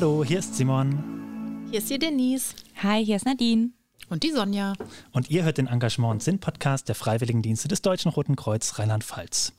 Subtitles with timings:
[0.00, 1.66] Hallo, hier ist Simon.
[1.68, 2.54] Hier ist die Denise.
[2.82, 3.68] Hi, hier ist Nadine.
[4.08, 4.72] Und die Sonja.
[5.12, 9.52] Und ihr hört den Engagement- und Sinn-Podcast der Freiwilligendienste des Deutschen Roten Kreuz Rheinland-Pfalz.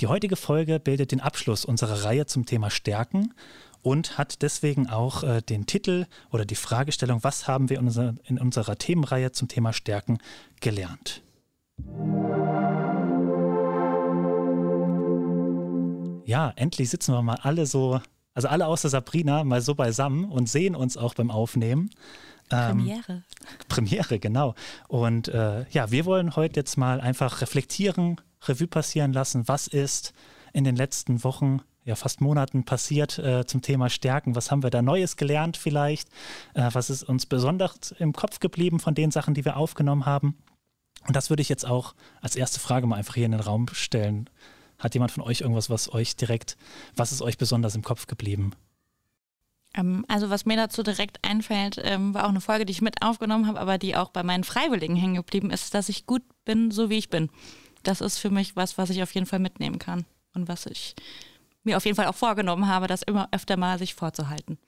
[0.00, 3.34] Die heutige Folge bildet den Abschluss unserer Reihe zum Thema Stärken
[3.82, 8.14] und hat deswegen auch äh, den Titel oder die Fragestellung, was haben wir in, unser,
[8.24, 10.16] in unserer Themenreihe zum Thema Stärken
[10.62, 11.20] gelernt.
[16.24, 18.00] Ja, endlich sitzen wir mal alle so
[18.38, 21.90] also alle außer Sabrina mal so beisammen und sehen uns auch beim Aufnehmen.
[22.52, 23.24] Ähm, Premiere.
[23.68, 24.54] Premiere, genau.
[24.86, 30.12] Und äh, ja, wir wollen heute jetzt mal einfach reflektieren, Revue passieren lassen, was ist
[30.52, 34.36] in den letzten Wochen, ja fast Monaten passiert äh, zum Thema Stärken.
[34.36, 36.08] Was haben wir da Neues gelernt vielleicht?
[36.54, 40.38] Äh, was ist uns besonders im Kopf geblieben von den Sachen, die wir aufgenommen haben?
[41.08, 43.66] Und das würde ich jetzt auch als erste Frage mal einfach hier in den Raum
[43.72, 44.30] stellen.
[44.78, 46.56] Hat jemand von euch irgendwas, was euch direkt,
[46.96, 48.52] was ist euch besonders im Kopf geblieben?
[49.74, 53.02] Ähm, also was mir dazu direkt einfällt, ähm, war auch eine Folge, die ich mit
[53.02, 56.70] aufgenommen habe, aber die auch bei meinen Freiwilligen hängen geblieben ist, dass ich gut bin,
[56.70, 57.30] so wie ich bin.
[57.82, 60.94] Das ist für mich was, was ich auf jeden Fall mitnehmen kann und was ich
[61.64, 64.58] mir auf jeden Fall auch vorgenommen habe, das immer öfter mal sich vorzuhalten.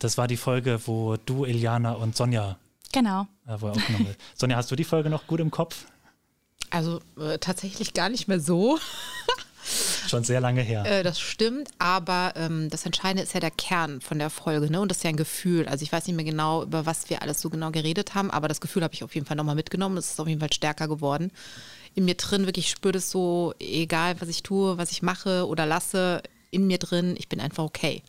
[0.00, 2.58] Das war die Folge, wo du, Iliana und Sonja
[2.92, 3.26] Genau.
[3.46, 5.86] Äh, wo aufgenommen Sonja, hast du die Folge noch gut im Kopf?
[6.70, 8.78] Also äh, tatsächlich gar nicht mehr so.
[10.10, 10.84] Schon sehr lange her.
[10.86, 14.80] Äh, das stimmt, aber ähm, das Entscheidende ist ja der Kern von der Folge, ne?
[14.80, 15.68] Und das ist ja ein Gefühl.
[15.68, 18.48] Also ich weiß nicht mehr genau, über was wir alles so genau geredet haben, aber
[18.48, 19.96] das Gefühl habe ich auf jeden Fall nochmal mitgenommen.
[19.96, 21.30] Es ist auf jeden Fall stärker geworden.
[21.94, 25.66] In mir drin wirklich spürt es so, egal was ich tue, was ich mache oder
[25.66, 28.02] lasse, in mir drin, ich bin einfach okay.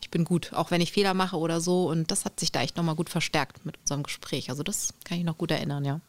[0.00, 1.88] Ich bin gut, auch wenn ich Fehler mache oder so.
[1.88, 4.50] Und das hat sich da echt nochmal gut verstärkt mit unserem Gespräch.
[4.50, 6.00] Also das kann ich noch gut erinnern, ja.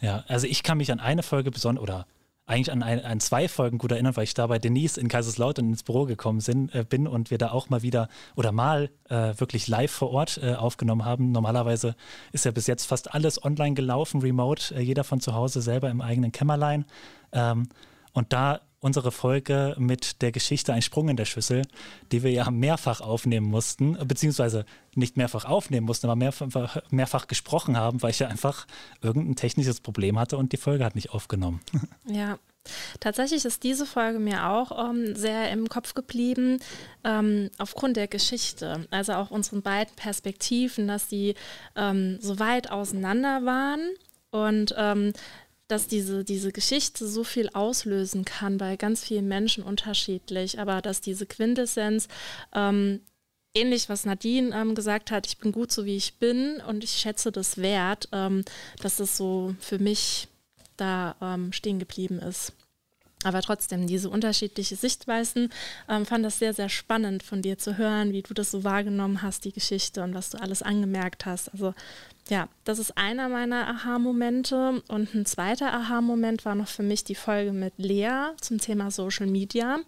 [0.00, 2.06] Ja, also ich kann mich an eine Folge besonders, oder
[2.46, 5.68] eigentlich an, ein, an zwei Folgen gut erinnern, weil ich da bei Denise in Kaiserslautern
[5.68, 9.34] ins Büro gekommen sind, äh, bin und wir da auch mal wieder oder mal äh,
[9.38, 11.32] wirklich live vor Ort äh, aufgenommen haben.
[11.32, 11.94] Normalerweise
[12.32, 15.88] ist ja bis jetzt fast alles online gelaufen, remote, äh, jeder von zu Hause selber
[15.90, 16.84] im eigenen Kämmerlein.
[17.32, 17.68] Ähm,
[18.12, 21.62] und da unsere Folge mit der Geschichte Ein Sprung in der Schüssel,
[22.10, 27.78] die wir ja mehrfach aufnehmen mussten, beziehungsweise nicht mehrfach aufnehmen mussten, aber mehrfach, mehrfach gesprochen
[27.78, 28.66] haben, weil ich ja einfach
[29.00, 31.60] irgendein technisches Problem hatte und die Folge hat nicht aufgenommen.
[32.04, 32.38] Ja,
[33.00, 36.60] Tatsächlich ist diese Folge mir auch ähm, sehr im Kopf geblieben,
[37.02, 38.86] ähm, aufgrund der Geschichte.
[38.90, 41.34] Also auch unseren beiden Perspektiven, dass die
[41.74, 43.80] ähm, so weit auseinander waren
[44.30, 45.12] und ähm,
[45.72, 51.00] dass diese, diese Geschichte so viel auslösen kann bei ganz vielen Menschen unterschiedlich, aber dass
[51.00, 52.08] diese Quintessenz
[52.54, 53.00] ähm,
[53.54, 56.90] ähnlich, was Nadine ähm, gesagt hat, ich bin gut so wie ich bin und ich
[56.90, 58.44] schätze das wert, ähm,
[58.82, 60.28] dass das so für mich
[60.76, 62.52] da ähm, stehen geblieben ist.
[63.24, 65.50] Aber trotzdem, diese unterschiedlichen Sichtweisen,
[65.88, 69.22] ähm, fand das sehr, sehr spannend von dir zu hören, wie du das so wahrgenommen
[69.22, 71.52] hast, die Geschichte und was du alles angemerkt hast.
[71.52, 71.74] Also
[72.28, 74.82] ja, das ist einer meiner Aha-Momente.
[74.88, 79.26] Und ein zweiter Aha-Moment war noch für mich die Folge mit Lea zum Thema Social
[79.26, 79.80] Media.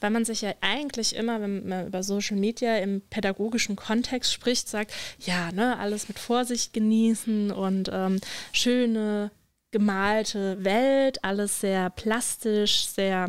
[0.00, 4.68] Weil man sich ja eigentlich immer, wenn man über Social Media im pädagogischen Kontext spricht,
[4.68, 8.20] sagt, ja, ne, alles mit Vorsicht genießen und ähm,
[8.52, 9.30] schöne
[9.70, 13.28] gemalte Welt, alles sehr plastisch, sehr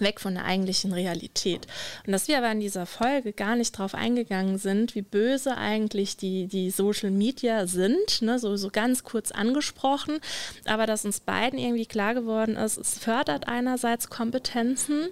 [0.00, 1.66] weg von der eigentlichen Realität.
[2.06, 6.16] Und dass wir aber in dieser Folge gar nicht drauf eingegangen sind, wie böse eigentlich
[6.16, 10.18] die, die Social Media sind, ne, so, so ganz kurz angesprochen,
[10.64, 15.08] aber dass uns beiden irgendwie klar geworden ist, es fördert einerseits Kompetenzen,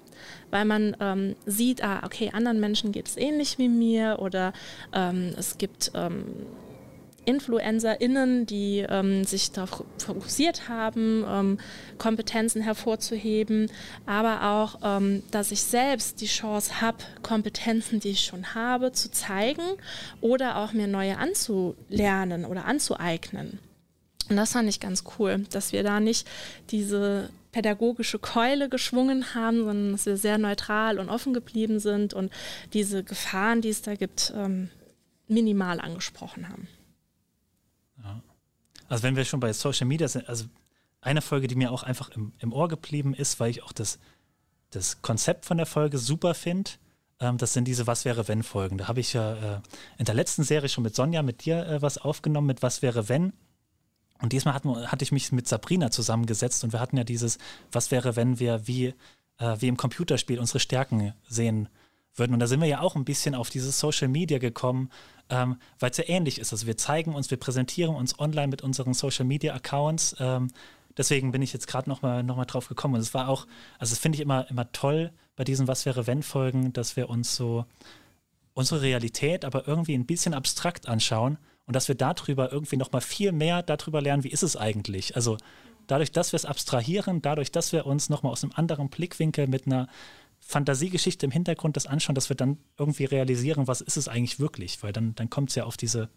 [0.50, 4.52] weil man ähm, sieht, ah, okay, anderen Menschen geht es ähnlich wie mir oder
[4.92, 6.24] ähm, es gibt ähm,
[7.28, 11.58] InfluencerInnen, die ähm, sich darauf fokussiert haben, ähm,
[11.98, 13.70] Kompetenzen hervorzuheben,
[14.06, 19.10] aber auch, ähm, dass ich selbst die Chance habe, Kompetenzen, die ich schon habe, zu
[19.10, 19.62] zeigen
[20.22, 23.58] oder auch mir neue anzulernen oder anzueignen.
[24.30, 26.26] Und das fand ich ganz cool, dass wir da nicht
[26.70, 32.32] diese pädagogische Keule geschwungen haben, sondern dass wir sehr neutral und offen geblieben sind und
[32.72, 34.70] diese Gefahren, die es da gibt, ähm,
[35.28, 36.68] minimal angesprochen haben.
[38.88, 40.46] Also wenn wir schon bei Social Media sind, also
[41.00, 43.98] eine Folge, die mir auch einfach im, im Ohr geblieben ist, weil ich auch das,
[44.70, 46.70] das Konzept von der Folge super finde.
[47.20, 48.78] Ähm, das sind diese Was wäre wenn Folgen.
[48.78, 49.60] Da habe ich ja äh,
[49.98, 53.08] in der letzten Serie schon mit Sonja, mit dir äh, was aufgenommen mit Was wäre
[53.08, 53.32] wenn.
[54.20, 57.38] Und diesmal hatten, hatte ich mich mit Sabrina zusammengesetzt und wir hatten ja dieses
[57.70, 58.94] Was wäre wenn wir wie,
[59.38, 61.68] äh, wie im Computerspiel unsere Stärken sehen
[62.18, 62.32] würden.
[62.32, 64.90] Und da sind wir ja auch ein bisschen auf dieses Social Media gekommen,
[65.30, 66.52] ähm, weil es ja ähnlich ist.
[66.52, 70.16] Also wir zeigen uns, wir präsentieren uns online mit unseren Social Media Accounts.
[70.18, 70.48] Ähm,
[70.96, 72.94] deswegen bin ich jetzt gerade nochmal noch mal drauf gekommen.
[72.94, 73.46] Und es war auch,
[73.78, 77.08] also das finde ich immer, immer toll bei diesen Was wäre wenn Folgen, dass wir
[77.08, 77.64] uns so
[78.54, 83.30] unsere Realität aber irgendwie ein bisschen abstrakt anschauen und dass wir darüber irgendwie nochmal viel
[83.30, 85.14] mehr darüber lernen, wie ist es eigentlich.
[85.14, 85.36] Also
[85.86, 89.66] dadurch, dass wir es abstrahieren, dadurch, dass wir uns nochmal aus einem anderen Blickwinkel mit
[89.66, 89.88] einer
[90.40, 94.82] Fantasiegeschichte im Hintergrund das anschauen, dass wir dann irgendwie realisieren, was ist es eigentlich wirklich,
[94.82, 96.08] weil dann, dann kommt es ja auf diese,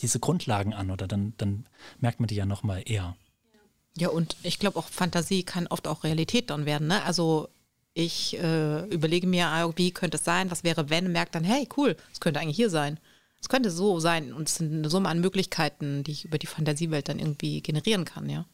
[0.00, 1.66] diese Grundlagen an oder dann, dann
[1.98, 3.16] merkt man die ja nochmal eher.
[3.96, 6.88] Ja, und ich glaube auch Fantasie kann oft auch Realität dann werden.
[6.88, 7.02] Ne?
[7.04, 7.48] Also
[7.94, 11.68] ich äh, überlege mir, ah, wie könnte es sein, was wäre, wenn, merkt dann, hey,
[11.76, 12.98] cool, es könnte eigentlich hier sein.
[13.40, 16.46] Es könnte so sein und es sind eine Summe an Möglichkeiten, die ich über die
[16.46, 18.46] Fantasiewelt dann irgendwie generieren kann, ja.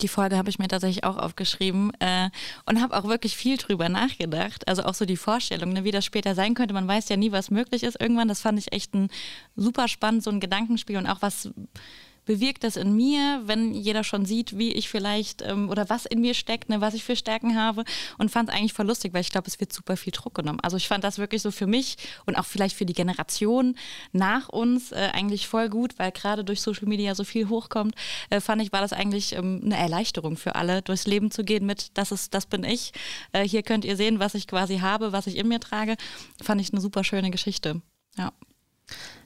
[0.00, 2.30] Die Folge habe ich mir tatsächlich auch aufgeschrieben äh,
[2.66, 4.68] und habe auch wirklich viel drüber nachgedacht.
[4.68, 6.74] Also auch so die Vorstellung, ne, wie das später sein könnte.
[6.74, 8.28] Man weiß ja nie, was möglich ist irgendwann.
[8.28, 9.08] Das fand ich echt ein
[9.56, 11.50] super spannend, so ein Gedankenspiel und auch was
[12.28, 16.20] bewirkt das in mir, wenn jeder schon sieht, wie ich vielleicht ähm, oder was in
[16.20, 17.84] mir steckt, ne, was ich für Stärken habe
[18.18, 20.60] und fand es eigentlich voll lustig, weil ich glaube, es wird super viel Druck genommen.
[20.60, 21.96] Also ich fand das wirklich so für mich
[22.26, 23.76] und auch vielleicht für die Generation
[24.12, 27.94] nach uns äh, eigentlich voll gut, weil gerade durch Social Media so viel hochkommt,
[28.28, 31.64] äh, fand ich, war das eigentlich ähm, eine Erleichterung für alle, durchs Leben zu gehen
[31.64, 32.92] mit, das ist, das bin ich.
[33.32, 35.96] Äh, hier könnt ihr sehen, was ich quasi habe, was ich in mir trage.
[36.42, 37.80] Fand ich eine super schöne Geschichte.
[38.18, 38.32] Ja.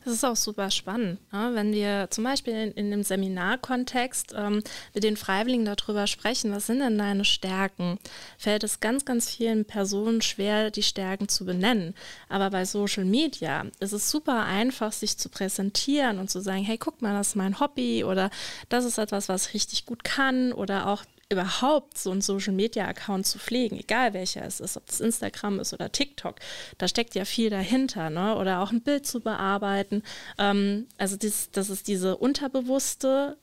[0.04, 1.50] Das ist auch super spannend, ne?
[1.54, 4.62] wenn wir zum Beispiel in, in dem Seminarkontext ähm,
[4.94, 7.98] mit den Freiwilligen darüber sprechen, was sind denn deine Stärken,
[8.36, 11.94] fällt es ganz, ganz vielen Personen schwer, die Stärken zu benennen.
[12.28, 16.78] Aber bei Social Media ist es super einfach, sich zu präsentieren und zu sagen, hey,
[16.78, 18.30] guck mal, das ist mein Hobby oder
[18.68, 23.38] das ist etwas, was ich richtig gut kann oder auch überhaupt so einen Social-Media-Account zu
[23.38, 26.36] pflegen, egal welcher es ist, ob es Instagram ist oder TikTok,
[26.78, 28.36] da steckt ja viel dahinter, ne?
[28.36, 30.02] oder auch ein Bild zu bearbeiten.
[30.38, 33.36] Ähm, also dies, dass es diese unterbewusste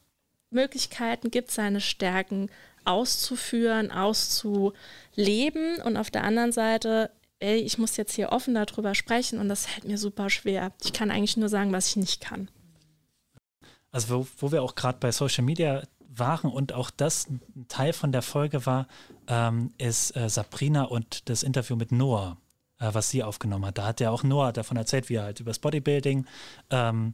[0.52, 2.50] Möglichkeiten gibt, seine Stärken
[2.86, 9.40] auszuführen, auszuleben und auf der anderen Seite ey, ich muss jetzt hier offen darüber sprechen
[9.40, 10.72] und das fällt mir super schwer.
[10.84, 12.50] Ich kann eigentlich nur sagen, was ich nicht kann.
[13.92, 15.84] Also wo, wo wir auch gerade bei Social Media
[16.20, 18.88] waren und auch das ein Teil von der Folge war,
[19.28, 22.38] ähm, ist äh, Sabrina und das Interview mit Noah,
[22.80, 23.78] äh, was sie aufgenommen hat.
[23.78, 26.26] Da hat ja auch Noah davon erzählt, wie er halt über das Bodybuilding
[26.70, 27.14] ähm,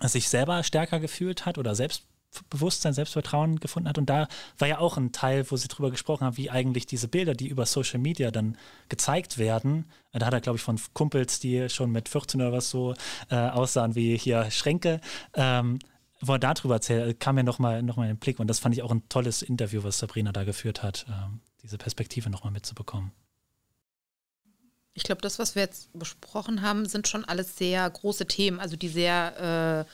[0.00, 3.98] sich selber stärker gefühlt hat oder Selbstbewusstsein, Selbstvertrauen gefunden hat.
[3.98, 4.28] Und da
[4.58, 7.48] war ja auch ein Teil, wo sie drüber gesprochen haben, wie eigentlich diese Bilder, die
[7.48, 8.56] über Social Media dann
[8.88, 12.52] gezeigt werden, äh, da hat er, glaube ich, von Kumpels, die schon mit 14 oder
[12.52, 12.94] was so
[13.30, 15.00] äh, aussahen wie hier Schränke,
[15.34, 15.78] ähm,
[16.22, 18.74] wo er darüber erzählt, kam mir nochmal noch mal in den Blick und das fand
[18.74, 23.12] ich auch ein tolles Interview, was Sabrina da geführt hat, ähm, diese Perspektive nochmal mitzubekommen.
[24.94, 28.76] Ich glaube, das, was wir jetzt besprochen haben, sind schon alles sehr große Themen, also
[28.76, 29.90] die sehr äh,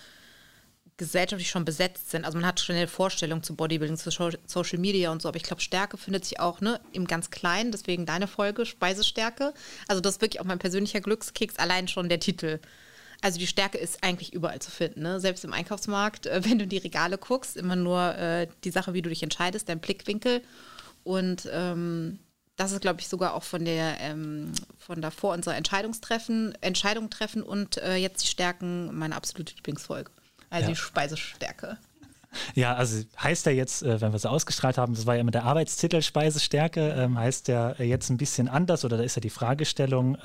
[0.98, 2.24] gesellschaftlich schon besetzt sind.
[2.24, 5.44] Also man hat schon eine Vorstellung zu Bodybuilding, zu Social Media und so, aber ich
[5.44, 9.54] glaube, Stärke findet sich auch ne, im ganz Kleinen, deswegen deine Folge, Speisestärke.
[9.86, 12.58] Also das ist wirklich auch mein persönlicher Glückskeks, allein schon der Titel.
[13.20, 15.02] Also die Stärke ist eigentlich überall zu finden.
[15.02, 15.20] Ne?
[15.20, 18.94] Selbst im Einkaufsmarkt, äh, wenn du in die Regale guckst, immer nur äh, die Sache,
[18.94, 20.42] wie du dich entscheidest, dein Blickwinkel.
[21.04, 22.18] Und ähm,
[22.56, 27.42] das ist, glaube ich, sogar auch von der ähm, von davor unserer Entscheidungstreffen, Entscheidung treffen
[27.42, 30.10] und äh, jetzt die Stärken meine absolute Lieblingsfolge.
[30.50, 30.70] Also ja.
[30.70, 31.78] die Speisestärke.
[32.54, 35.30] Ja, also heißt der jetzt, äh, wenn wir es ausgestrahlt haben, das war ja immer
[35.30, 39.30] der Arbeitstitel Speisestärke, ähm, heißt der jetzt ein bisschen anders oder da ist ja die
[39.30, 40.18] Fragestellung,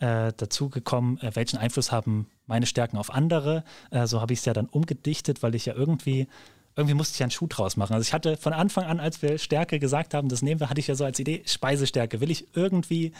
[0.00, 3.64] äh, äh, dazu gekommen, äh, welchen Einfluss haben meine Stärken auf andere.
[3.90, 6.26] Äh, so habe ich es ja dann umgedichtet, weil ich ja irgendwie,
[6.76, 7.94] irgendwie musste ich einen Schuh draus machen.
[7.94, 10.80] Also ich hatte von Anfang an, als wir Stärke gesagt haben, das nehmen wir, hatte
[10.80, 12.20] ich ja so als Idee, Speisestärke.
[12.20, 13.12] Will ich irgendwie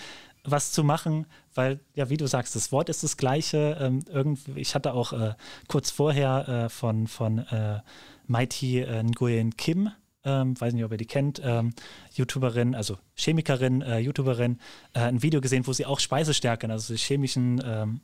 [0.44, 3.78] was zu machen, weil, ja, wie du sagst, das Wort ist das gleiche.
[3.80, 5.34] Ähm, irgendwie, ich hatte auch äh,
[5.68, 7.80] kurz vorher äh, von, von äh,
[8.26, 9.90] Mighty Nguyen Kim
[10.26, 11.72] ähm, weiß nicht, ob ihr die kennt, ähm,
[12.12, 14.58] YouTuberin, also Chemikerin, äh, YouTuberin,
[14.92, 18.00] äh, ein Video gesehen, wo sie auch Speisestärken, also chemischen ähm,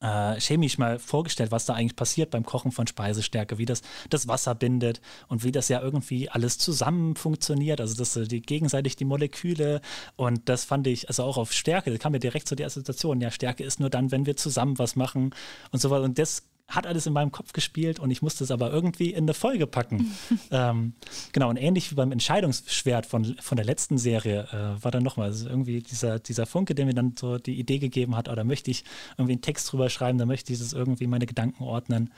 [0.00, 4.28] äh, chemisch mal vorgestellt, was da eigentlich passiert beim Kochen von Speisestärke, wie das das
[4.28, 9.04] Wasser bindet und wie das ja irgendwie alles zusammen funktioniert, also dass die gegenseitig die
[9.04, 9.80] Moleküle
[10.16, 13.20] und das fand ich, also auch auf Stärke, da kam mir direkt so die Assoziation,
[13.20, 15.34] ja, Stärke ist nur dann, wenn wir zusammen was machen
[15.70, 16.04] und so weiter.
[16.04, 19.24] Und das hat alles in meinem Kopf gespielt und ich musste es aber irgendwie in
[19.24, 20.14] eine Folge packen.
[20.50, 20.94] ähm,
[21.32, 25.28] genau, und ähnlich wie beim Entscheidungsschwert von, von der letzten Serie äh, war dann nochmal
[25.28, 28.70] also irgendwie dieser, dieser Funke, der mir dann so die Idee gegeben hat, oder möchte
[28.70, 28.84] ich
[29.18, 32.12] irgendwie einen Text drüber schreiben, da möchte ich das irgendwie meine Gedanken ordnen.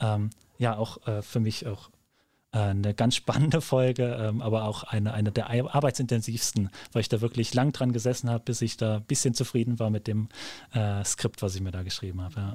[0.00, 1.90] Ähm, ja, auch äh, für mich auch
[2.52, 7.20] äh, eine ganz spannende Folge, ähm, aber auch eine, eine der arbeitsintensivsten, weil ich da
[7.20, 10.28] wirklich lang dran gesessen habe, bis ich da ein bisschen zufrieden war mit dem
[10.72, 12.40] äh, Skript, was ich mir da geschrieben habe.
[12.40, 12.52] Ja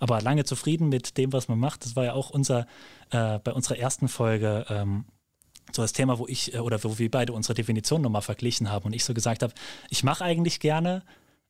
[0.00, 1.84] aber lange zufrieden mit dem, was man macht.
[1.84, 2.66] Das war ja auch unser,
[3.10, 5.04] äh, bei unserer ersten Folge, ähm,
[5.72, 8.86] so das Thema, wo ich äh, oder wo wir beide unsere Definition nochmal verglichen haben
[8.86, 9.52] und ich so gesagt habe,
[9.90, 11.02] ich mache eigentlich gerne,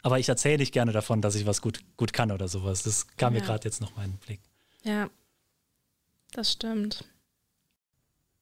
[0.03, 2.83] aber ich erzähle nicht gerne davon, dass ich was gut, gut kann oder sowas.
[2.83, 3.41] Das kam ja.
[3.41, 4.41] mir gerade jetzt noch mal in den Blick.
[4.85, 5.11] Ja,
[6.33, 7.05] das stimmt.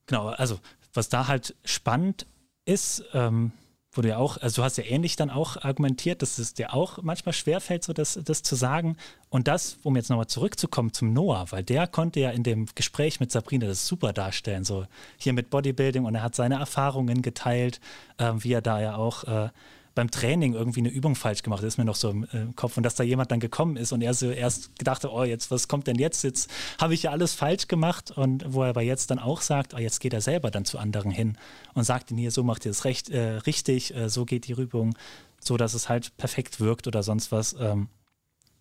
[0.06, 0.60] Genau, also
[0.94, 2.26] was da halt spannend
[2.64, 3.52] ist, ähm,
[3.96, 6.74] wo du ja auch, also du hast ja ähnlich dann auch argumentiert, dass es dir
[6.74, 8.96] auch manchmal schwerfällt, so das, das zu sagen.
[9.28, 13.20] Und das, um jetzt nochmal zurückzukommen zum Noah, weil der konnte ja in dem Gespräch
[13.20, 14.86] mit Sabrina das super darstellen, so
[15.16, 17.80] hier mit Bodybuilding und er hat seine Erfahrungen geteilt,
[18.18, 19.48] äh, wie er da ja auch äh,
[19.96, 21.60] beim Training irgendwie eine Übung falsch gemacht.
[21.60, 22.76] Das ist mir noch so im, im, Kopf.
[22.76, 25.50] Und dass da jemand dann gekommen ist und er so erst gedacht hat, oh, jetzt,
[25.50, 26.22] was kommt denn jetzt?
[26.22, 28.10] Jetzt habe ich ja alles falsch gemacht.
[28.10, 30.78] Und wo er aber jetzt dann auch sagt, oh, jetzt geht er selber dann zu
[30.78, 31.38] anderen hin
[31.72, 34.52] und sagt ihnen hier, so macht ihr das recht, äh, richtig, äh, so geht die
[34.52, 34.94] Übung,
[35.40, 37.56] so dass es halt perfekt wirkt oder sonst was.
[37.58, 37.88] Ähm,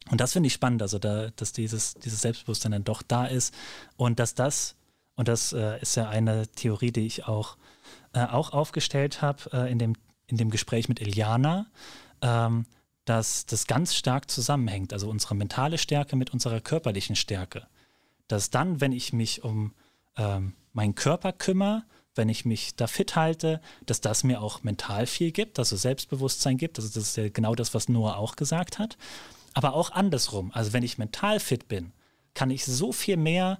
[0.09, 3.53] und das finde ich spannend, also da, dass dieses, dieses Selbstbewusstsein dann doch da ist
[3.97, 4.75] und dass das,
[5.15, 7.57] und das äh, ist ja eine Theorie, die ich auch,
[8.13, 9.95] äh, auch aufgestellt habe äh, in dem
[10.27, 11.67] in dem Gespräch mit Iliana,
[12.21, 12.65] ähm,
[13.05, 17.67] dass das ganz stark zusammenhängt, also unsere mentale Stärke mit unserer körperlichen Stärke.
[18.27, 19.73] Dass dann, wenn ich mich um
[20.17, 21.83] ähm, meinen Körper kümmere,
[22.15, 26.57] wenn ich mich da fit halte, dass das mir auch mental viel gibt, also Selbstbewusstsein
[26.57, 26.79] gibt.
[26.79, 28.97] Also das ist ja genau das, was Noah auch gesagt hat.
[29.53, 30.51] Aber auch andersrum.
[30.53, 31.91] Also wenn ich mental fit bin,
[32.33, 33.59] kann ich so viel mehr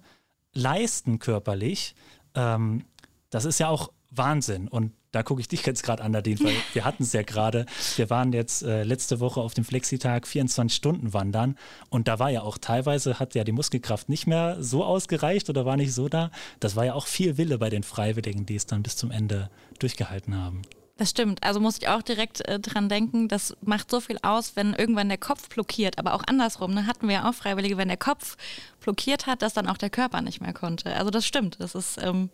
[0.53, 1.95] leisten körperlich.
[2.33, 2.85] Ähm,
[3.29, 4.67] das ist ja auch Wahnsinn.
[4.67, 7.65] Und da gucke ich dich jetzt gerade an, Nadine, weil wir hatten es ja gerade.
[7.95, 11.57] Wir waren jetzt äh, letzte Woche auf dem Flexitag 24 Stunden wandern
[11.89, 15.65] und da war ja auch teilweise, hat ja die Muskelkraft nicht mehr so ausgereicht oder
[15.65, 16.31] war nicht so da.
[16.59, 19.49] Das war ja auch viel Wille bei den Freiwilligen, die es dann bis zum Ende
[19.79, 20.63] durchgehalten haben.
[20.97, 21.43] Das stimmt.
[21.43, 25.09] Also muss ich auch direkt äh, dran denken, das macht so viel aus, wenn irgendwann
[25.09, 25.99] der Kopf blockiert.
[25.99, 28.37] Aber auch andersrum, ne, hatten wir ja auch Freiwillige, wenn der Kopf
[28.79, 30.95] blockiert hat, dass dann auch der Körper nicht mehr konnte.
[30.95, 31.57] Also das stimmt.
[31.59, 32.29] Das ist ähm,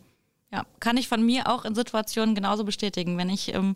[0.52, 3.16] ja, kann ich von mir auch in Situationen genauso bestätigen.
[3.16, 3.74] Wenn ich ähm,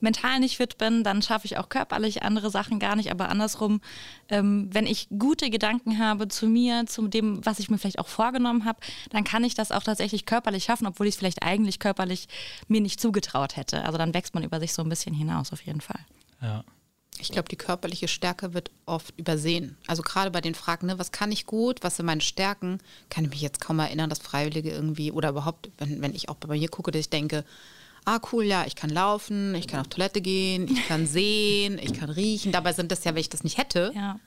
[0.00, 3.12] mental nicht fit bin, dann schaffe ich auch körperlich andere Sachen gar nicht.
[3.12, 3.80] Aber andersrum,
[4.28, 8.08] ähm, wenn ich gute Gedanken habe zu mir, zu dem, was ich mir vielleicht auch
[8.08, 8.80] vorgenommen habe,
[9.10, 12.26] dann kann ich das auch tatsächlich körperlich schaffen, obwohl ich es vielleicht eigentlich körperlich
[12.66, 13.84] mir nicht zugetraut hätte.
[13.84, 16.00] Also dann wächst man über sich so ein bisschen hinaus, auf jeden Fall.
[16.42, 16.64] Ja.
[17.20, 19.76] Ich glaube, die körperliche Stärke wird oft übersehen.
[19.86, 22.78] Also gerade bei den Fragen, ne, was kann ich gut, was sind meine Stärken,
[23.10, 26.36] kann ich mich jetzt kaum erinnern, dass Freiwillige irgendwie oder überhaupt, wenn, wenn ich auch
[26.36, 27.44] bei mir gucke, dass ich denke,
[28.04, 31.92] ah cool, ja, ich kann laufen, ich kann auf Toilette gehen, ich kann sehen, ich
[31.92, 32.52] kann riechen.
[32.52, 34.18] Dabei sind das ja, wenn ich das nicht hätte, ja.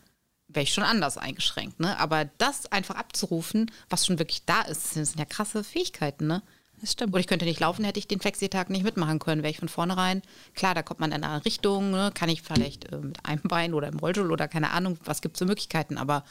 [0.47, 1.79] wäre ich schon anders eingeschränkt.
[1.79, 1.97] Ne?
[1.99, 6.27] Aber das einfach abzurufen, was schon wirklich da ist, das sind ja krasse Fähigkeiten.
[6.27, 6.43] Ne?
[6.79, 7.13] Das stimmt.
[7.13, 9.43] Oder ich könnte nicht laufen, hätte ich den Flexi-Tag nicht mitmachen können.
[9.43, 10.21] Wäre ich von vornherein,
[10.53, 12.11] klar, da kommt man in eine Richtung, ne?
[12.13, 15.35] kann ich vielleicht äh, mit einem Bein oder im Rollstuhl oder keine Ahnung, was gibt
[15.35, 15.97] es für Möglichkeiten.
[15.97, 16.23] Aber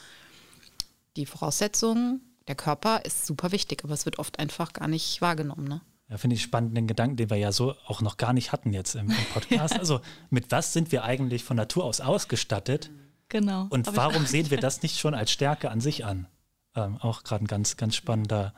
[1.15, 5.67] die Voraussetzungen, der Körper ist super wichtig, aber es wird oft einfach gar nicht wahrgenommen.
[5.67, 5.81] Ne?
[6.09, 8.73] Ja, finde ich spannend, den Gedanken, den wir ja so auch noch gar nicht hatten
[8.73, 9.73] jetzt im, im Podcast.
[9.75, 9.79] ja.
[9.79, 10.01] Also
[10.31, 12.89] mit was sind wir eigentlich von Natur aus ausgestattet?
[13.29, 13.67] Genau.
[13.69, 16.27] Und warum sehen wir das nicht schon als Stärke an sich an?
[16.75, 18.53] Ähm, auch gerade ein ganz, ganz spannender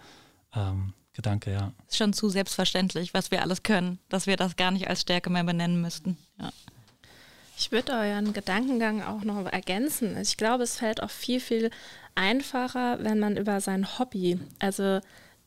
[0.56, 1.74] ähm, Gedanke, ja.
[1.88, 5.30] Ist schon zu selbstverständlich, was wir alles können, dass wir das gar nicht als Stärke
[5.30, 6.18] mehr benennen müssten.
[6.40, 6.52] Ja.
[7.58, 10.18] Ich würde euren Gedankengang auch noch ergänzen.
[10.18, 11.70] Ich glaube, es fällt auch viel, viel
[12.16, 15.00] einfacher, wenn man über sein Hobby, also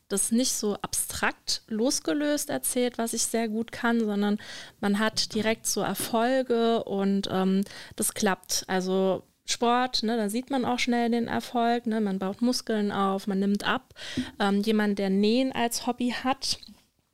[0.08, 4.38] das nicht so abstrakt losgelöst erzählt, was ich sehr gut kann, sondern
[4.80, 7.64] man hat direkt so Erfolge und ähm,
[7.96, 8.64] das klappt.
[8.68, 13.26] Also Sport, ne, da sieht man auch schnell den Erfolg, ne, man baut Muskeln auf,
[13.26, 13.94] man nimmt ab.
[14.40, 16.58] Ähm, jemand, der Nähen als Hobby hat,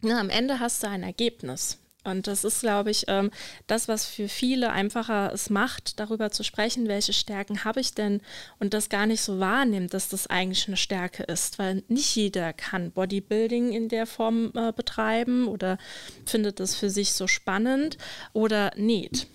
[0.01, 1.79] ne, am Ende hast du ein Ergebnis.
[2.03, 3.31] Und das ist, glaube ich, ähm,
[3.67, 8.23] das, was für viele einfacher es macht, darüber zu sprechen, welche Stärken habe ich denn
[8.59, 12.55] und das gar nicht so wahrnimmt, dass das eigentlich eine Stärke ist, weil nicht jeder
[12.55, 15.77] kann Bodybuilding in der Form äh, betreiben oder
[16.25, 17.99] findet das für sich so spannend
[18.33, 19.27] oder näht.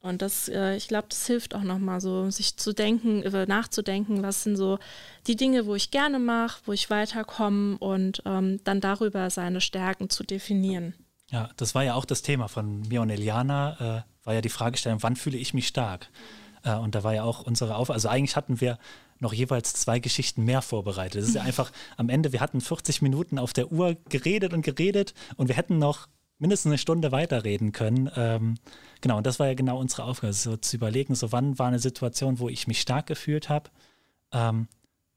[0.00, 4.22] Und das, äh, ich glaube, das hilft auch nochmal so, sich zu denken, über nachzudenken,
[4.22, 4.78] was sind so
[5.26, 10.08] die Dinge, wo ich gerne mache, wo ich weiterkomme und ähm, dann darüber seine Stärken
[10.08, 10.94] zu definieren.
[11.30, 14.48] Ja, das war ja auch das Thema von mir und Eliana, äh, war ja die
[14.48, 16.08] Fragestellung, wann fühle ich mich stark?
[16.62, 18.78] Äh, und da war ja auch unsere Aufgabe, also eigentlich hatten wir
[19.18, 21.22] noch jeweils zwei Geschichten mehr vorbereitet.
[21.22, 24.62] Das ist ja einfach am Ende, wir hatten 40 Minuten auf der Uhr geredet und
[24.62, 26.06] geredet und wir hätten noch
[26.38, 28.10] mindestens eine Stunde weiterreden können.
[28.16, 28.54] Ähm,
[29.00, 31.78] genau, und das war ja genau unsere Aufgabe, so zu überlegen, so wann war eine
[31.78, 33.70] Situation, wo ich mich stark gefühlt habe.
[34.32, 34.68] Ähm,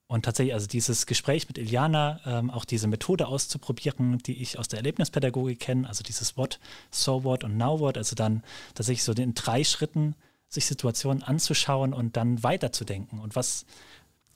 [0.08, 4.68] und tatsächlich, also dieses Gespräch mit Iliana, ähm, auch diese Methode auszuprobieren, die ich aus
[4.68, 6.60] der Erlebnispädagogik kenne, also dieses What,
[6.90, 10.16] So What und Now What, also dann tatsächlich so in drei Schritten
[10.50, 13.20] sich Situationen anzuschauen und dann weiterzudenken.
[13.20, 13.66] Und was,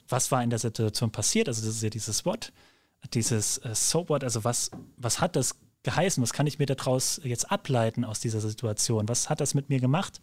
[0.08, 1.50] was war in der Situation passiert?
[1.50, 2.54] Also das ist ja dieses What,
[3.14, 6.22] dieses äh, So What, also was, was hat das geheißen?
[6.22, 9.08] Was kann ich mir daraus jetzt ableiten aus dieser Situation?
[9.08, 10.22] Was hat das mit mir gemacht?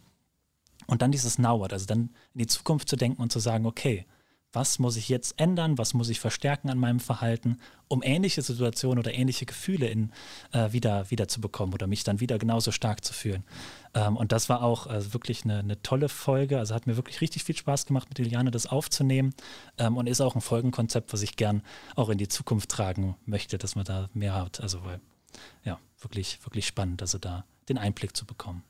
[0.86, 4.04] Und dann dieses Now, also dann in die Zukunft zu denken und zu sagen, okay,
[4.52, 8.98] was muss ich jetzt ändern, was muss ich verstärken an meinem Verhalten, um ähnliche Situationen
[8.98, 10.12] oder ähnliche Gefühle in,
[10.52, 13.44] äh, wieder, wieder zu bekommen oder mich dann wieder genauso stark zu fühlen.
[13.94, 16.58] Ähm, und das war auch äh, wirklich eine, eine, tolle Folge.
[16.58, 19.34] Also hat mir wirklich richtig viel Spaß gemacht, mit Iliane das aufzunehmen
[19.78, 21.62] ähm, und ist auch ein Folgenkonzept, was ich gern
[21.96, 24.60] auch in die Zukunft tragen möchte, dass man da mehr hat.
[24.60, 25.00] Also weil,
[25.64, 28.62] ja, wirklich, wirklich spannend, also da den Einblick zu bekommen.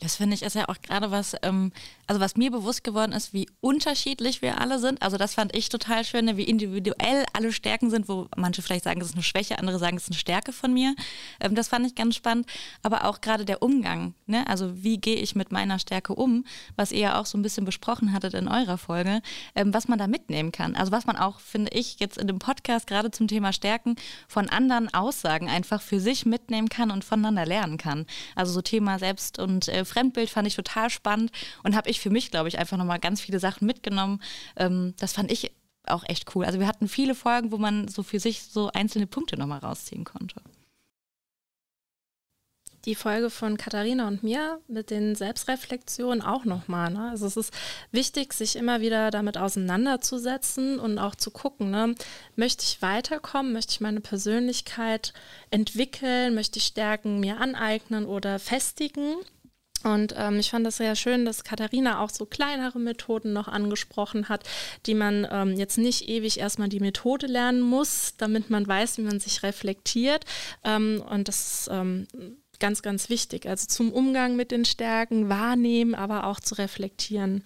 [0.00, 1.72] Das finde ich ist ja auch gerade was, ähm,
[2.06, 5.02] also was mir bewusst geworden ist, wie unterschiedlich wir alle sind.
[5.02, 8.84] Also das fand ich total schön, ne, wie individuell alle Stärken sind, wo manche vielleicht
[8.84, 10.94] sagen, es ist eine Schwäche, andere sagen, es ist eine Stärke von mir.
[11.40, 12.46] Ähm, das fand ich ganz spannend.
[12.82, 14.46] Aber auch gerade der Umgang, ne?
[14.46, 16.44] also wie gehe ich mit meiner Stärke um,
[16.76, 19.20] was ihr ja auch so ein bisschen besprochen hattet in eurer Folge,
[19.56, 20.76] ähm, was man da mitnehmen kann.
[20.76, 23.96] Also was man auch, finde ich, jetzt in dem Podcast gerade zum Thema Stärken
[24.28, 28.06] von anderen Aussagen einfach für sich mitnehmen kann und voneinander lernen kann.
[28.36, 31.30] Also so Thema Selbst- und äh, Fremdbild fand ich total spannend
[31.62, 34.22] und habe ich für mich, glaube ich, einfach nochmal ganz viele Sachen mitgenommen.
[34.56, 35.52] Ähm, das fand ich
[35.86, 36.44] auch echt cool.
[36.44, 40.04] Also wir hatten viele Folgen, wo man so für sich so einzelne Punkte nochmal rausziehen
[40.04, 40.40] konnte
[42.88, 46.90] die Folge von Katharina und mir mit den Selbstreflexionen auch nochmal.
[46.90, 47.10] Ne?
[47.10, 47.52] Also es ist
[47.90, 51.94] wichtig, sich immer wieder damit auseinanderzusetzen und auch zu gucken, ne?
[52.34, 55.12] möchte ich weiterkommen, möchte ich meine Persönlichkeit
[55.50, 59.16] entwickeln, möchte ich Stärken mir aneignen oder festigen.
[59.84, 64.28] Und ähm, ich fand das sehr schön, dass Katharina auch so kleinere Methoden noch angesprochen
[64.28, 64.44] hat,
[64.86, 69.02] die man ähm, jetzt nicht ewig erstmal die Methode lernen muss, damit man weiß, wie
[69.02, 70.24] man sich reflektiert.
[70.64, 72.06] Ähm, und das ist ähm,
[72.58, 73.46] ganz, ganz wichtig.
[73.46, 77.44] Also zum Umgang mit den Stärken wahrnehmen, aber auch zu reflektieren.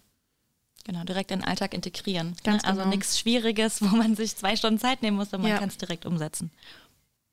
[0.85, 2.31] Genau, direkt in den Alltag integrieren.
[2.31, 2.37] Ne?
[2.43, 2.91] Ganz also genau.
[2.91, 5.55] nichts Schwieriges, wo man sich zwei Stunden Zeit nehmen muss, sondern ja.
[5.55, 6.51] man kann es direkt umsetzen.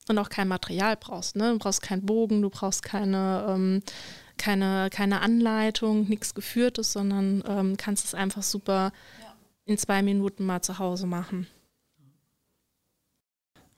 [0.08, 1.36] Und auch kein Material brauchst.
[1.36, 1.52] Ne?
[1.54, 3.84] Du brauchst keinen Bogen, du brauchst keine ähm,
[4.40, 9.36] keine, keine Anleitung, nichts Geführtes, sondern ähm, kannst es einfach super ja.
[9.66, 11.46] in zwei Minuten mal zu Hause machen.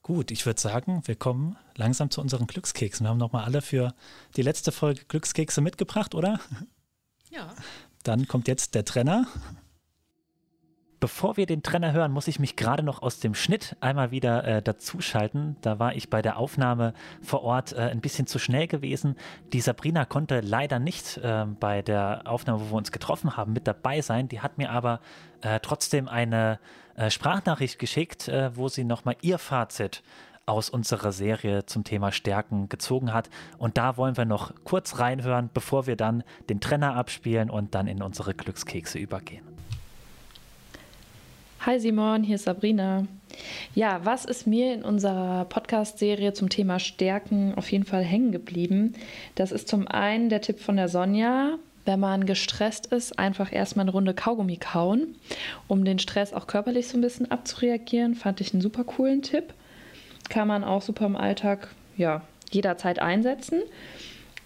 [0.03, 3.05] Gut, ich würde sagen, wir kommen langsam zu unseren Glückskeksen.
[3.05, 3.93] Wir haben nochmal alle für
[4.35, 6.39] die letzte Folge Glückskekse mitgebracht, oder?
[7.29, 7.53] Ja.
[8.03, 9.27] Dann kommt jetzt der Trenner.
[11.01, 14.43] Bevor wir den Trenner hören, muss ich mich gerade noch aus dem Schnitt einmal wieder
[14.43, 15.55] äh, dazuschalten.
[15.61, 19.15] Da war ich bei der Aufnahme vor Ort äh, ein bisschen zu schnell gewesen.
[19.51, 23.65] Die Sabrina konnte leider nicht äh, bei der Aufnahme, wo wir uns getroffen haben, mit
[23.65, 24.27] dabei sein.
[24.27, 24.99] Die hat mir aber
[25.41, 26.59] äh, trotzdem eine
[26.95, 30.03] äh, Sprachnachricht geschickt, äh, wo sie nochmal ihr Fazit
[30.45, 33.31] aus unserer Serie zum Thema Stärken gezogen hat.
[33.57, 37.87] Und da wollen wir noch kurz reinhören, bevor wir dann den Trenner abspielen und dann
[37.87, 39.50] in unsere Glückskekse übergehen.
[41.63, 43.05] Hi Simon, hier ist Sabrina.
[43.75, 48.93] Ja, was ist mir in unserer Podcast-Serie zum Thema Stärken auf jeden Fall hängen geblieben?
[49.35, 53.83] Das ist zum einen der Tipp von der Sonja, wenn man gestresst ist, einfach erstmal
[53.83, 55.13] eine Runde Kaugummi kauen,
[55.67, 58.15] um den Stress auch körperlich so ein bisschen abzureagieren.
[58.15, 59.53] Fand ich einen super coolen Tipp.
[60.29, 63.61] Kann man auch super im Alltag ja, jederzeit einsetzen.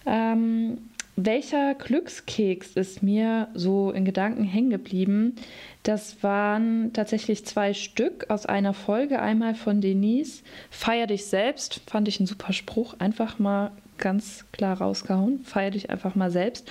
[0.04, 5.36] Ähm, welcher Glückskeks ist mir so in Gedanken hängen geblieben?
[5.82, 9.20] Das waren tatsächlich zwei Stück aus einer Folge.
[9.20, 12.94] Einmal von Denise, Feier dich selbst, fand ich ein super Spruch.
[12.98, 15.42] Einfach mal ganz klar rausgehauen.
[15.42, 16.70] Feier dich einfach mal selbst.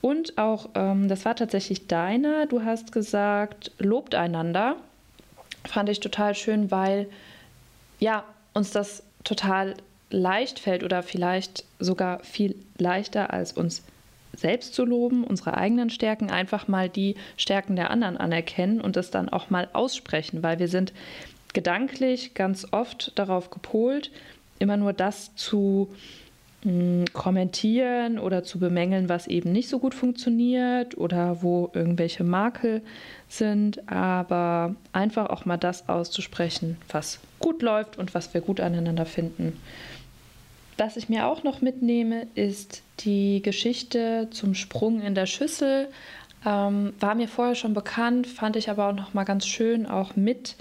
[0.00, 2.46] Und auch, ähm, das war tatsächlich deiner.
[2.46, 4.76] Du hast gesagt, lobt einander.
[5.64, 7.08] Fand ich total schön, weil
[8.00, 9.74] ja, uns das total
[10.14, 13.82] leicht fällt oder vielleicht sogar viel leichter als uns
[14.36, 19.10] selbst zu loben, unsere eigenen Stärken, einfach mal die Stärken der anderen anerkennen und das
[19.10, 20.92] dann auch mal aussprechen, weil wir sind
[21.52, 24.10] gedanklich ganz oft darauf gepolt,
[24.58, 25.88] immer nur das zu
[26.64, 32.24] mh, hm, kommentieren oder zu bemängeln, was eben nicht so gut funktioniert oder wo irgendwelche
[32.24, 32.82] Makel
[33.28, 39.06] sind, aber einfach auch mal das auszusprechen, was gut läuft und was wir gut aneinander
[39.06, 39.60] finden.
[40.76, 45.88] Was ich mir auch noch mitnehme, ist die Geschichte zum Sprung in der Schüssel.
[46.44, 50.16] Ähm, war mir vorher schon bekannt, fand ich aber auch noch mal ganz schön, auch
[50.16, 50.56] mit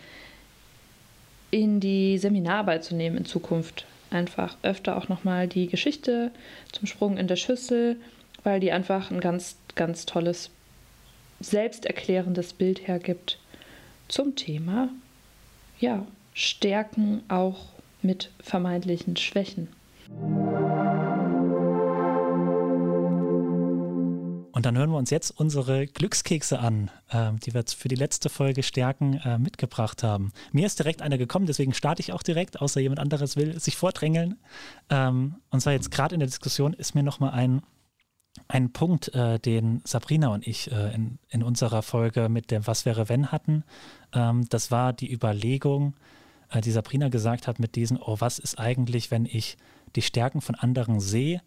[1.49, 3.85] in die Seminararbeit zu nehmen in Zukunft.
[4.11, 6.31] Einfach öfter auch noch mal die Geschichte
[6.71, 7.97] zum Sprung in der Schüssel,
[8.43, 10.51] weil die einfach ein ganz, ganz tolles,
[11.39, 13.39] selbsterklärendes Bild hergibt
[14.07, 14.89] zum Thema,
[15.79, 17.65] ja, Stärken auch
[18.01, 19.69] mit vermeintlichen Schwächen.
[24.63, 28.29] Und dann hören wir uns jetzt unsere Glückskekse an, äh, die wir für die letzte
[28.29, 30.31] Folge Stärken äh, mitgebracht haben.
[30.53, 33.75] Mir ist direkt einer gekommen, deswegen starte ich auch direkt, außer jemand anderes will sich
[33.75, 34.39] vordrängeln.
[34.89, 37.61] Ähm, und zwar jetzt gerade in der Diskussion ist mir nochmal ein,
[38.47, 42.85] ein Punkt, äh, den Sabrina und ich äh, in, in unserer Folge mit dem Was
[42.85, 43.65] wäre wenn hatten.
[44.13, 45.93] Ähm, das war die Überlegung,
[46.51, 49.57] äh, die Sabrina gesagt hat mit diesen, oh, was ist eigentlich, wenn ich
[49.97, 51.41] die Stärken von anderen sehe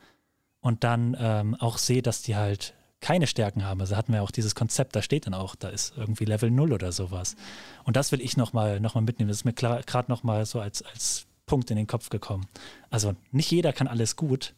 [0.60, 3.80] und dann ähm, auch sehe, dass die halt keine Stärken haben.
[3.80, 6.72] Also hatten wir auch dieses Konzept, da steht dann auch, da ist irgendwie Level 0
[6.72, 7.36] oder sowas.
[7.84, 9.28] Und das will ich nochmal noch mal mitnehmen.
[9.28, 12.46] Das ist mir gerade nochmal so als, als Punkt in den Kopf gekommen.
[12.90, 14.54] Also nicht jeder kann alles gut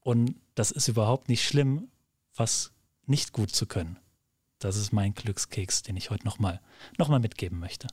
[0.00, 1.88] und das ist überhaupt nicht schlimm,
[2.34, 2.72] was
[3.06, 3.98] nicht gut zu können.
[4.58, 6.60] Das ist mein Glückskeks, den ich heute nochmal
[6.98, 7.88] noch mal mitgeben möchte.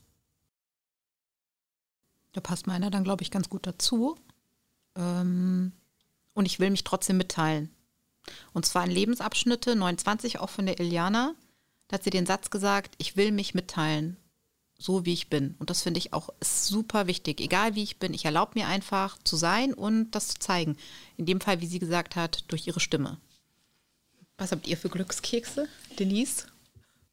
[2.34, 4.18] Da passt meiner dann, glaube ich, ganz gut dazu.
[4.96, 5.72] Ähm,
[6.34, 7.75] und ich will mich trotzdem mitteilen.
[8.54, 11.36] Und zwar in Lebensabschnitte 29, auch von der Iliana.
[11.88, 14.18] Da hat sie den Satz gesagt, ich will mich mitteilen,
[14.78, 15.56] so wie ich bin.
[15.60, 17.40] Und das finde ich auch super wichtig.
[17.42, 20.78] Egal wie ich bin, ich erlaube mir einfach zu sein und das zu zeigen.
[21.18, 23.18] In dem Fall, wie sie gesagt hat, durch ihre Stimme.
[24.38, 26.48] Was habt ihr für Glückskekse, Denise?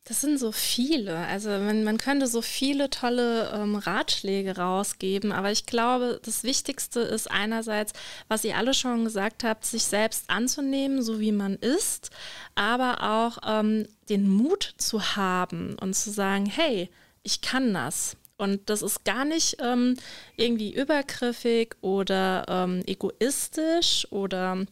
[0.04, 1.16] Das sind so viele.
[1.16, 7.00] Also man, man könnte so viele tolle ähm, Ratschläge rausgeben, aber ich glaube, das Wichtigste
[7.00, 7.92] ist einerseits,
[8.26, 12.10] was ihr alle schon gesagt habt, sich selbst anzunehmen, so wie man ist,
[12.56, 16.90] aber auch ähm, den Mut zu haben und zu sagen, hey,
[17.22, 18.16] ich kann das.
[18.36, 19.96] Und das ist gar nicht ähm,
[20.36, 24.66] irgendwie übergriffig oder ähm, egoistisch oder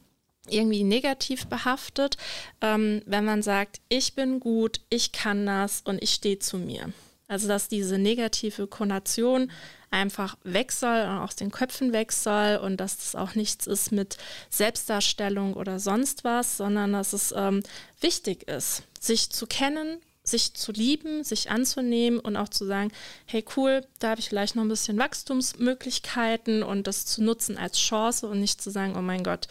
[0.51, 2.17] irgendwie negativ behaftet,
[2.61, 6.93] ähm, wenn man sagt, ich bin gut, ich kann das und ich stehe zu mir.
[7.29, 9.53] Also dass diese negative Konnotation
[9.91, 13.93] einfach weg soll und aus den Köpfen weg soll und dass das auch nichts ist
[13.93, 14.17] mit
[14.51, 17.63] Selbstdarstellung oder sonst was, sondern dass es ähm,
[18.01, 22.93] wichtig ist, sich zu kennen, sich zu lieben, sich anzunehmen und auch zu sagen,
[23.27, 27.79] hey cool, da habe ich vielleicht noch ein bisschen Wachstumsmöglichkeiten und das zu nutzen als
[27.79, 29.49] Chance und nicht zu sagen, oh mein Gott,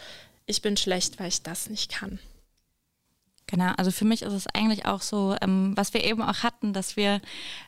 [0.50, 2.18] ich bin schlecht, weil ich das nicht kann.
[3.46, 6.72] Genau, also für mich ist es eigentlich auch so, ähm, was wir eben auch hatten,
[6.72, 7.20] dass wir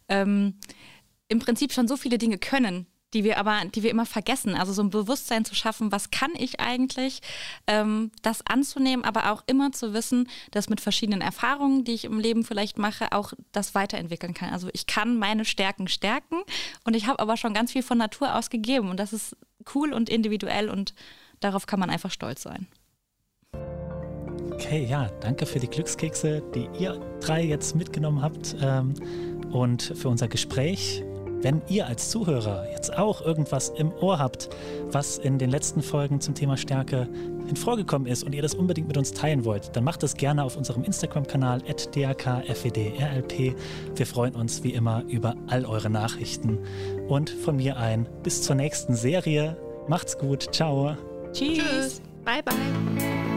[0.09, 0.55] ähm,
[1.29, 4.55] im Prinzip schon so viele Dinge können, die wir aber, die wir immer vergessen.
[4.55, 7.21] Also so ein Bewusstsein zu schaffen, was kann ich eigentlich,
[7.67, 12.21] ähm, das anzunehmen, aber auch immer zu wissen, dass mit verschiedenen Erfahrungen, die ich im
[12.21, 14.51] Leben vielleicht mache, auch das weiterentwickeln kann.
[14.51, 16.43] Also ich kann meine Stärken stärken
[16.85, 19.37] und ich habe aber schon ganz viel von Natur aus gegeben und das ist
[19.75, 20.95] cool und individuell und
[21.45, 22.67] darauf kann man einfach stolz sein.
[24.53, 28.95] Okay, ja, danke für die Glückskekse, die ihr drei jetzt mitgenommen habt ähm,
[29.51, 31.03] und für unser Gespräch.
[31.43, 34.49] Wenn ihr als Zuhörer jetzt auch irgendwas im Ohr habt,
[34.93, 37.09] was in den letzten Folgen zum Thema Stärke
[37.49, 40.45] in vorgekommen ist und ihr das unbedingt mit uns teilen wollt, dann macht das gerne
[40.45, 43.57] auf unserem Instagram-Kanal @drkfedrlp.
[43.97, 46.61] Wir freuen uns wie immer über all eure Nachrichten
[47.09, 49.57] und von mir ein bis zur nächsten Serie.
[49.89, 50.97] Macht's gut, ciao.
[51.33, 52.01] Tschüss.
[52.25, 53.32] Bye bye.